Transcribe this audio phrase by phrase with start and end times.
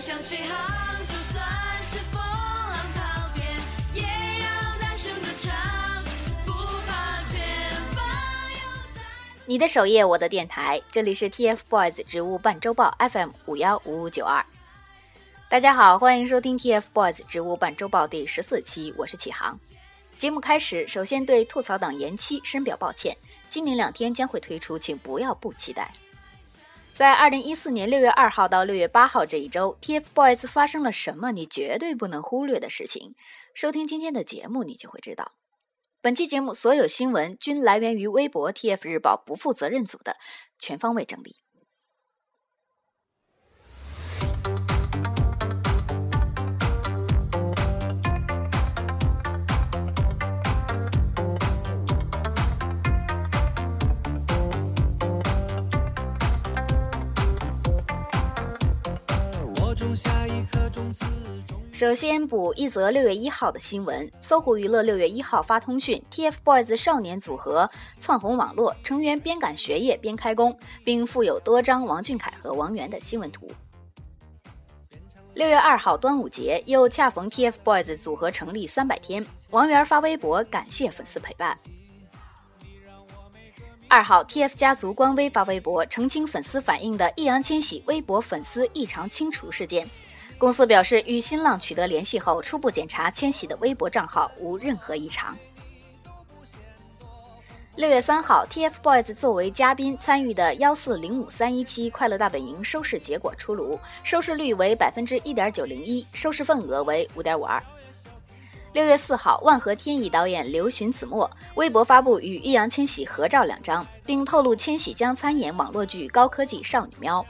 [0.00, 1.44] 梦想起航，就算
[1.82, 3.46] 是风浪滔天，
[3.92, 5.52] 也要大声的唱，
[6.46, 6.52] 不
[6.86, 7.38] 怕前
[7.92, 8.02] 方
[8.50, 9.02] 有灾。
[9.44, 14.42] 你的首页，我的电台，这里是 TFBOYS 植物半周报 FM 五幺五五九二。
[15.50, 19.60] 大家好，欢迎收听 TFBOYS 植物半周报第十四期，我是启航。
[20.18, 23.14] 节目开始，首先对吐槽党延期深表抱歉，
[23.50, 25.92] 今明两天将会推出，请不要不期待。
[27.00, 33.14] 在二零一四年六月二号到六月八号这一周，TFBOYS 发生了什么你绝对不能忽略的事情？
[33.54, 35.32] 收听今天的节目，你就会知道。
[36.02, 40.18] 本期节目所有新闻均来源于微博 TF 日报不负责任组的
[40.58, 41.36] 全方位整理。
[61.80, 73.50] 首先补一则六月一号的新闻：搜狐娱乐六月一号发通讯，TFBOYS 少年组合窜红网络，成员边赶学业边开工，并附有多张王俊凯和王源的新闻图。
[75.32, 81.56] 六月二号端午节又恰逢 TFBOYS 组合成立三百天，王源发微博感谢粉丝陪伴。
[83.88, 89.88] 二号，TF 家族官微发微博澄清粉丝反映的易烊千玺微博粉丝异常清除事件。
[90.40, 95.36] 公司表示，与新浪取得联系后，初步检查千玺的微博账号无任何异常。
[97.76, 107.62] 六月三号，TFBOYS 作为嘉宾参与的幺四零五三一期《快乐大本营》收视结果出炉，收视率为百分之一点九零一，收视份额为五点五二。
[108.72, 117.20] 六月四号，万合天宜导演刘寻子墨微博发布与易烊千玺合照两张，并透露千玺将参演网络剧《高科技少女喵》。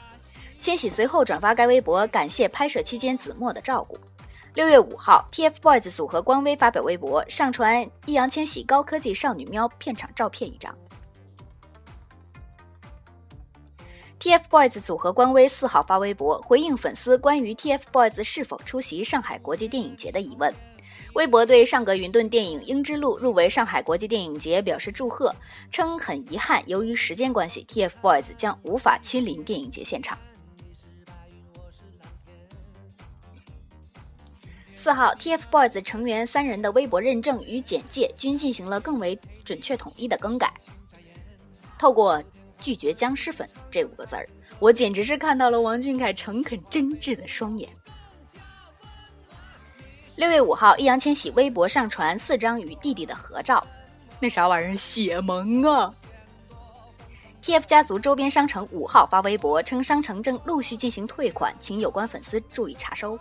[0.61, 3.99] 千玺随后转发该微博，感谢拍摄期间子墨的照顾。
[4.53, 10.77] 六月五号，TFBOYS 组合官微发表微博，上传易烊千玺《高科技少女喵》片场照片一张。
[14.21, 20.53] TFBOYS 组合官微四号发微博回应粉丝关于 TFBOYS 是否出席上海国际电影节的疑问。
[21.15, 25.35] 微博对上格云顿电影《英之路》入围上海国际电影节表示祝贺，
[25.71, 30.19] 称很遗憾，由于时间关系，TFBOYS 将无法亲临电影节现场。
[34.81, 39.15] 四号，TFBOYS 成员三人的微博认证与简介均进行了更为
[39.45, 40.51] 准确统一的更改。
[41.79, 42.25] 透过
[42.59, 44.27] “拒绝僵尸粉”这五个字儿，
[44.59, 47.69] 我简直是看到了王俊凯诚恳真挚的双眼。
[50.17, 53.63] 六月五号，易烊千玺微博上传四张与弟弟的合照，
[54.19, 55.93] 那啥玩意儿，血萌啊
[57.43, 63.19] ！TF 家族周边商城五号发微博称，商城正陆续进行退款，请有关粉丝注意查收。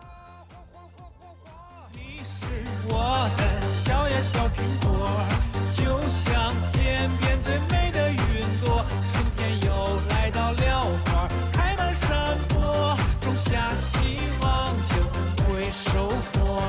[3.11, 5.09] 我的小呀小苹果，
[5.73, 8.85] 就像天边最美的云朵。
[9.11, 15.01] 春天又来到了花开满山坡，种下希望就
[15.43, 16.61] 会收获。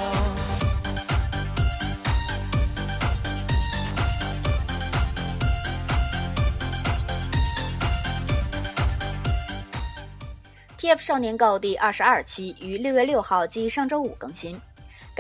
[10.79, 14.59] TF 少年购第二十二期于六月六号即上周五更新。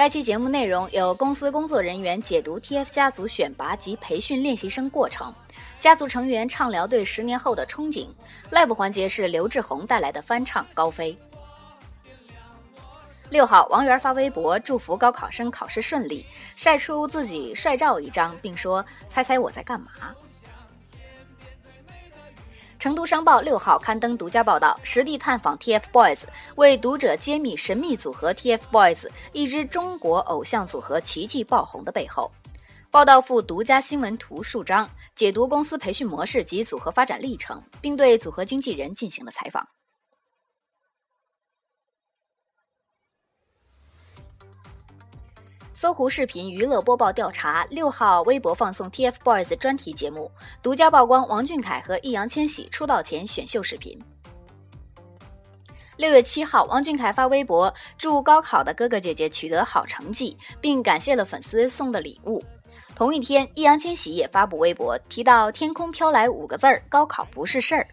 [0.00, 5.30] 该期节目内容由公司工作人员解读 TF 家族选拔及培训练习生过程，
[5.78, 8.08] 家族成员畅聊对十年后的憧憬。
[8.50, 11.12] Live 环节是刘志宏带来的翻唱《高飞》。
[13.28, 16.24] 六号，王源发微博祝福高考生考试顺利，
[16.56, 19.90] 晒出自己帅照一张，并说：“猜猜我在干嘛？”
[22.80, 26.22] 成都商报六号刊登独家报道，实地探访 TFBOYS，
[26.54, 32.32] 为读者揭秘神秘组合 TFBOYS 一支中国偶像组合奇迹爆红的背后。
[32.90, 39.62] 报道附独家新闻图数张，解读公司培训模式及组合发展历程，并对组合经纪人进行了采访。
[45.80, 50.30] 搜狐视频娱乐播报调查六号微博放送 TFBOYS 专题节目，
[50.62, 53.98] 独家曝光王俊凯和易烊千玺出道前选秀视频。
[55.96, 62.44] 六月七号，王俊凯发微博祝高考的哥哥姐姐取得好成绩，并感谢了粉丝送的礼物。
[62.94, 67.88] 同一天，易烊千玺也发布微博，提到“天空飘来五个字儿，高考不是事儿”，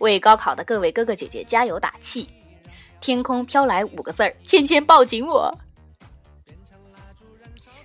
[0.00, 2.28] 为高考的各位哥哥姐姐加油打气。
[3.00, 5.50] 天空飘来五个字儿，芊芊抱紧我。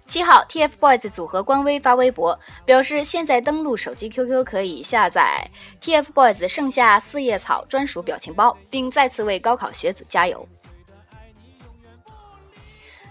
[0.07, 5.49] 七号，TFBOYS 组合官微发微博表示，现在登录手机 QQ 可以下载
[5.81, 10.47] TFBOYS 盛夏四叶草专属表情包，并再次为高考学子加油。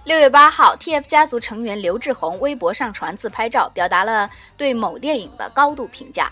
[0.05, 6.31] 六月八号，TF 家族成员刘志宏微博上传自拍照，表达了对某电影的高度评价。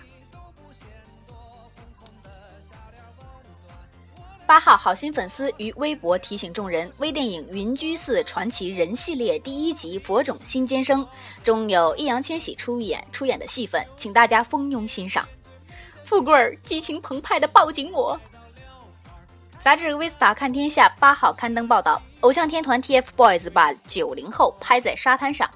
[4.53, 11.03] 八号，好心粉丝于微博提醒众人，微电影《云居寺传奇人》系列第一集《佛种新监生》
[11.43, 15.27] 中有易烊千玺出演出演的戏份，请大家蜂拥欣赏。
[16.05, 18.21] 富贵儿激情澎湃的抱紧我。
[19.59, 25.49] 杂志《Vista 看天下》八号刊登报道，偶像天团 TFBOYS 把九零后拍在沙滩上。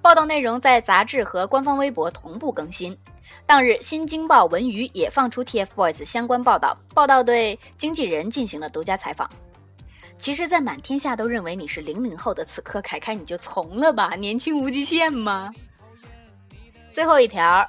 [0.00, 2.96] 报道内容在杂志和官方微博同步更新。
[3.46, 9.30] 当日，《新京报》文娱也放出 TFBOYS 相关报道，报道对经纪人进行了独家采访。
[10.18, 15.52] 其实，在满天下都认为你是零零后的此刻，凯凯你就从了吧，年轻无极限吗？
[16.90, 17.64] 最后一条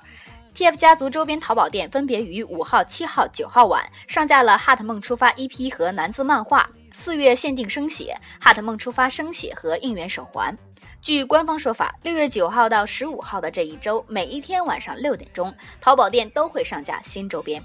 [0.56, 10.58] ，TF 家族周边淘宝店分别于五号、七号、九号晚上架了《哈特梦出发》EP 和男字漫画，四月限定生写《哈特梦出发》生写和应援手环。
[11.08, 17.64] 据官方说法，六月九号到十五号的这一周，每一天晚上六点钟，淘宝店都会上架新周边。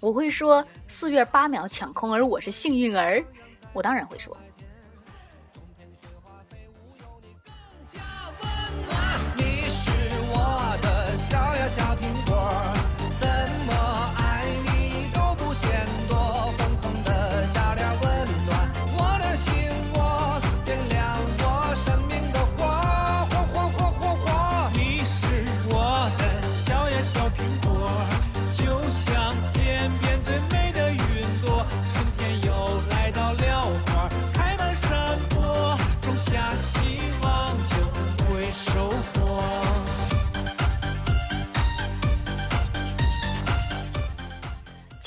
[0.00, 3.24] 我会说四月八秒抢空，而我是幸运儿，
[3.72, 4.36] 我当然会说。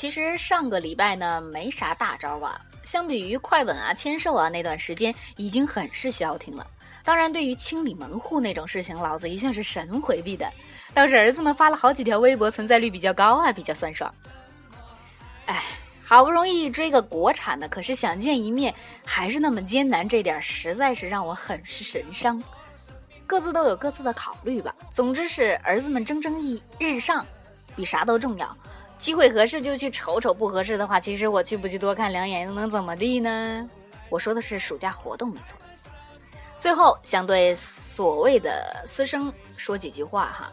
[0.08, 6.66] 其实上个礼拜呢没啥大招啊，相比于快本啊、签售啊那段时间，已经很是消停了。
[7.04, 10.50] 当然，对于清理门户那种事情，老子一向是神回避的。
[10.94, 14.10] 倒是儿子们发了好几条微博，存在率比较高啊，比较酸爽。
[15.44, 15.62] 哎，
[16.02, 22.42] 好不容易追个国产的，可是想见一面还是那么艰难，这点实在是让我很是神伤。
[23.26, 24.74] 各自都有各自的考虑吧。
[24.90, 27.26] 总之是儿子们蒸蒸日日上，
[27.76, 28.56] 比啥都重要。
[28.98, 33.68] 机会合适就去瞅瞅，不合适的话，其实我去不去多看两眼又能怎么地呢？
[34.10, 35.56] 我说的是暑假活动，没错。
[36.58, 40.52] 最后想对所谓的私生说几句话哈，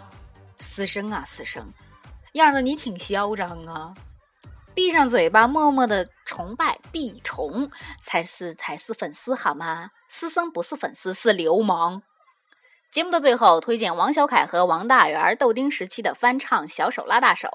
[0.60, 1.66] 私生啊私生，
[2.34, 3.92] 样的你挺嚣张啊！
[4.76, 7.72] 闭上嘴巴，默默的崇拜必崇
[8.02, 9.90] 才是才是粉丝好吗？
[10.08, 12.04] 私生不是粉丝，是流氓。
[12.92, 17.48] 节目的最后，推荐王小凯和王大元豆丁时期的翻唱《小手拉大手》。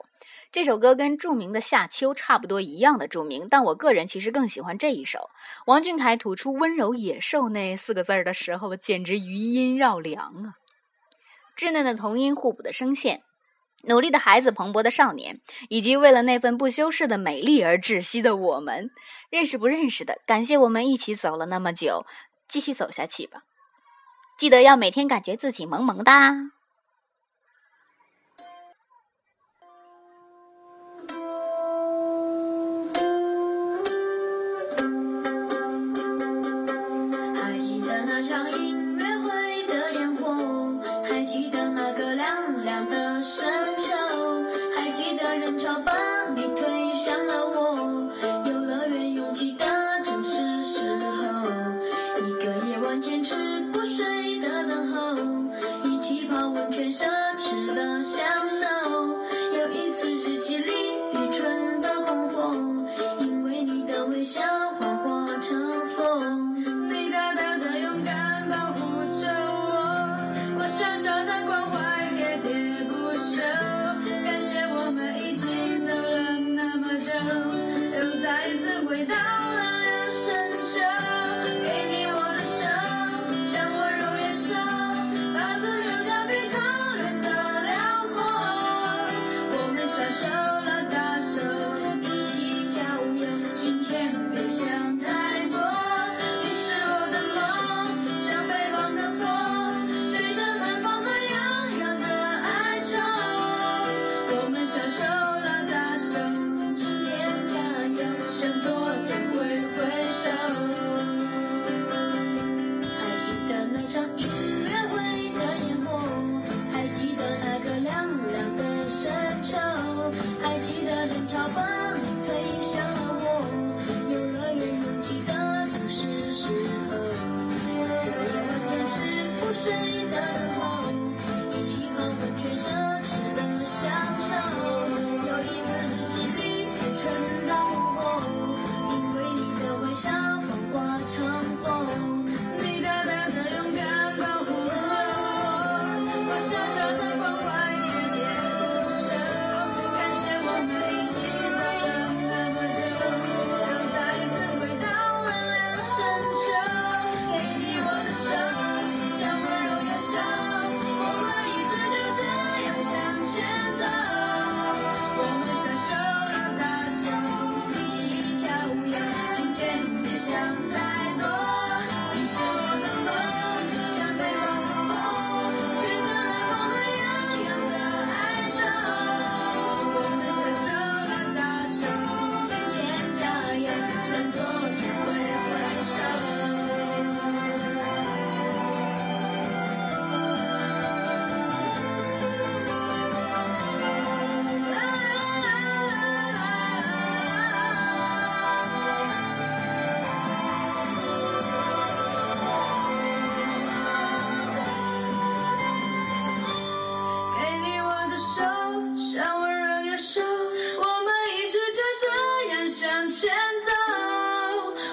[0.52, 5.31] 这首歌跟著名的《夏秋》差不多一样的著名，但我个人其实更喜欢这一首。
[5.67, 10.55] 王俊凯吐出“温柔野兽”那四个字儿的时候，简直余音绕梁啊！
[11.56, 13.23] 稚嫩的童音，互补的声线，
[13.85, 18.91] 努力的孩子，蓬勃的少年，以及为了那份不修饰的美丽而窒息的我们，
[19.31, 22.05] 认识不认识的，感谢我们一起走了那么久，
[22.49, 23.43] 继续走下去吧。
[24.37, 26.50] 记得要每天感觉自己萌萌哒。
[38.22, 38.80] 记得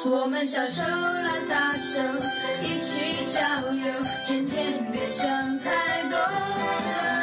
[0.09, 1.99] 我们小手拉大手
[2.61, 7.16] 一起郊游今天别想太多。